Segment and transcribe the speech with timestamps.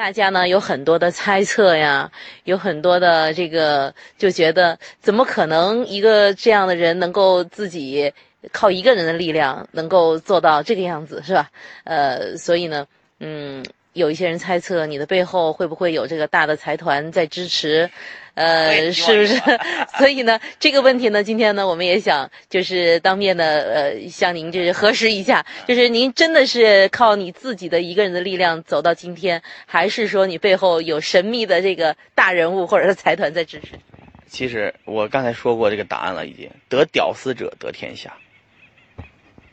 [0.00, 2.10] 大家呢有很多的猜测呀，
[2.44, 8.10] 有很多的这个就觉得，怎么可能一个这样的人能够自己
[8.50, 11.50] 靠一个人的力量能够做到这个样子，是吧？
[11.84, 12.86] 呃，所以呢，
[13.18, 13.62] 嗯，
[14.00, 17.90] 有一些人猜测你的背后会不会有这个大的财团在支持？
[18.34, 19.40] 呃，是不是？
[19.98, 33.78] 所以呢，这个问题呢，今天呢，我们也想就是当面的呃，向您就是核实一下，就是您真的是靠你自己的一个人的力量走到今天，还是说你背后有神秘的这个大人物或者是财团在支持？
[34.26, 38.16] 其实我刚才说过这个答案了，已经得屌丝者得天下，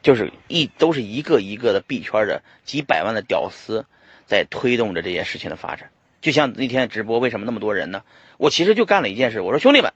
[0.03, 3.85] 就是一都是一个一个的币圈的几百万的屌丝
[4.27, 5.89] 在推动着这件事情的发展。
[6.21, 8.03] 就像那天直播，为什么那么多人呢？
[8.37, 9.93] 我其实就干了一件事，我说兄弟们，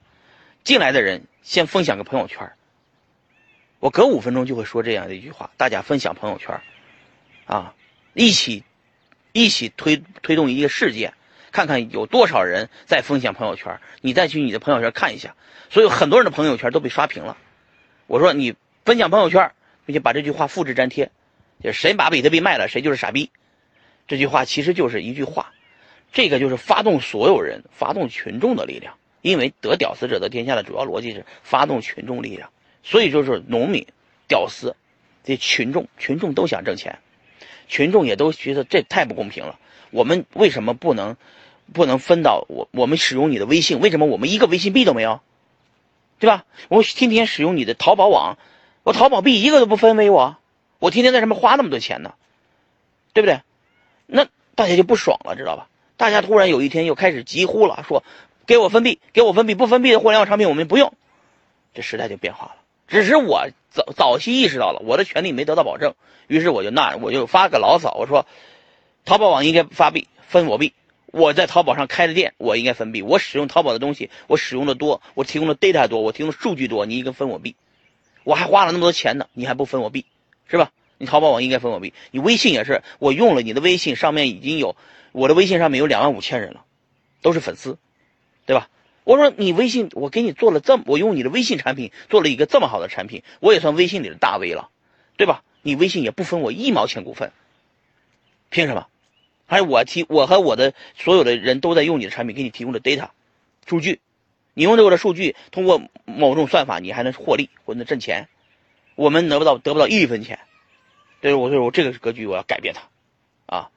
[0.64, 2.52] 进来的人先分享个朋友圈。
[3.80, 6.62] 我隔五分钟就会说这样的一句话，大家分享朋友圈，
[7.46, 7.74] 啊，
[8.14, 8.64] 一起
[9.32, 11.16] 一起推推动一个事件，
[11.52, 15.36] 看看有多少人在分享朋友圈，你再去你的朋友圈看一下，
[15.72, 17.36] 所以很多人的朋友圈都被刷屏了。
[18.06, 18.54] 我说你
[18.86, 19.52] 分享朋友圈，
[19.88, 21.10] 并且把这句话复制粘贴，
[21.64, 23.32] 就谁把比特币卖了，谁就是傻逼。
[24.12, 25.54] 这句话其实就是一句话。
[26.12, 32.50] 这个就是发动所有人、发动群众的力量，因为得屌丝者得天下的主要逻辑是发动群众力量，
[32.84, 33.88] 所以就是农民、
[34.28, 34.76] 屌丝，
[35.24, 37.00] 这群众，群众都想挣钱，
[37.70, 39.58] 群众也都觉得这太不公平了。
[39.92, 41.16] 我们为什么不能
[41.72, 42.68] 不能分到我？
[42.74, 45.22] 我们使用你的微信，为什么我们一个微信币都没有？
[46.20, 46.44] 对吧？
[46.68, 48.38] 我天天使用你的淘宝网，
[48.84, 50.36] 我淘宝币一个都不分为我，
[50.80, 52.16] 我天天在上面花那么多钱呢，
[53.14, 53.40] 对不对？
[54.14, 55.70] 那大家就不爽了，知道吧？
[55.96, 58.04] 大家突然有一天又开始疾呼了，说
[58.46, 60.94] ：“给我分币，给我分币，不分币的互联网产品我们不用。”
[61.74, 62.56] 这时代就变化了。
[62.88, 65.96] 只是我早早期意识到了我的权利没得到保证，
[66.28, 68.26] 于是我就那我就发个牢骚，我说
[69.06, 70.74] ：“淘宝网应该发币分我币，
[71.06, 73.02] 我在淘宝上开的店，我应该分币。
[73.02, 77.56] 我使用淘宝的东西，我使用的多，我提供的 data 多，我提供的数据多，你应该分我币。
[78.24, 80.06] 我还花了那么多钱呢，你还不分我币，
[80.50, 80.72] 是吧？
[81.02, 84.76] 你淘宝网应该分我币，你微信也是，我用了你的微信，上面已经有。”
[85.12, 86.64] 我的微信上面有两万五千人了，
[87.22, 87.78] 都是粉丝，
[88.46, 88.70] 对吧？
[89.04, 94.70] 我说你微信，我给你做了这么，我用你的微信产品做了一个这么好的产品，我也算微信里的大 V 了，
[95.18, 95.44] 对吧？
[95.64, 97.34] 你微信也不分我一毛钱股份，
[98.50, 98.88] 凭什么？
[99.48, 103.10] 还有我提，我和我的所有的人都在用你的产品，给你提供的 data
[103.66, 104.00] 数据，
[104.54, 108.30] 你用这个的数据，通过某种算法，你还能获利或者挣钱，
[108.96, 110.40] 我们得不到得不到一分钱，
[111.22, 113.70] 对我说我这个格局我要改变它，啊。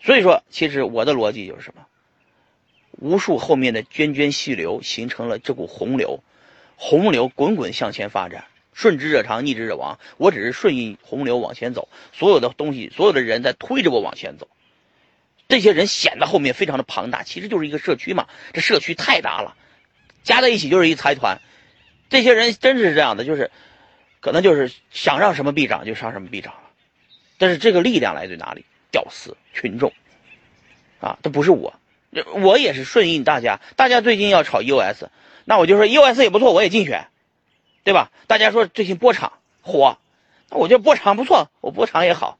[0.00, 1.86] 所以说，其实我的逻辑就是什么？
[2.98, 6.22] 无数后面的涓涓细流形成了这股洪流，
[6.76, 9.98] 洪流滚滚向前发展，顺之者长，逆之者亡。
[10.18, 14.48] 我只是顺应洪流往前走，所有的东西，所有的人在推着我往前走。
[15.48, 18.26] 这些人显得后面非常的庞大，其实就是一个社区嘛。
[18.52, 19.56] 这社区太大了，
[20.22, 21.40] 加在一起就是一财团。
[22.10, 23.50] 这些人真是这样的，就是
[24.20, 26.54] 可能就是想让什么必涨就上什么必涨。
[27.42, 28.64] 但是这个力量来自于哪里？
[28.92, 29.92] 屌丝群众，
[31.00, 31.74] 啊，这不是我，
[32.40, 33.58] 我也是顺应大家。
[33.74, 35.06] 大家最近要炒 EOS，
[35.44, 37.08] 那我就说 EOS 也不错，我也竞选，
[37.82, 38.12] 对吧？
[38.28, 39.98] 大家说最近波场火，
[40.50, 42.38] 那我觉得波场不错，我波场也好。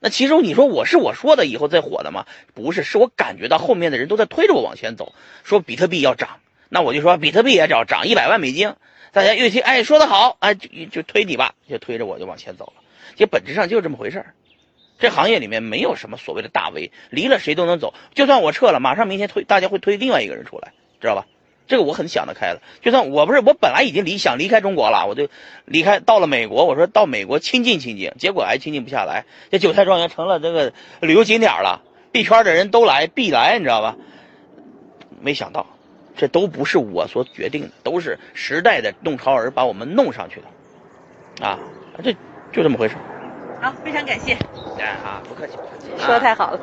[0.00, 2.24] 那其实你说我是我说的以后再火的吗？
[2.54, 5.12] 不是，是我感觉到后面的人都在推着我往前走，
[5.44, 8.76] 说比特币要涨，那我就说比特币也涨，涨一百万美金。
[9.12, 12.81] 大家越听，哎，说的好，哎，就就推你吧，就推着我就往前走了。
[13.14, 14.24] 其实本质上就是这么回事。
[14.98, 17.92] 这行业里面没有什么所谓的大 V，离了谁都能走。
[18.14, 21.26] 就算我撤了，马上明天推，大家会推另外一个人出来，知道吧？
[21.66, 22.60] 这个我很想得开了。
[22.82, 25.28] 就算我不是，我本来已经离想离开中国了，我就
[25.64, 26.66] 离开到了美国。
[26.66, 29.24] 我说到美国亲近亲近，结果还亲近不下来。
[29.50, 33.96] 这韭菜庄园成了这个旅游景点了，币圈的人都来必来，你知道吧？
[35.20, 35.66] 没想到，
[36.16, 41.58] 这都不是我所决定的，都是时代的弄潮儿把我们弄上去的，啊，
[42.02, 42.14] 这
[42.52, 42.94] 就这么回事。
[43.60, 44.36] 好，非常感谢。
[44.78, 45.88] 哎，啊，不客气，不客气。
[45.98, 46.60] 说的太好了。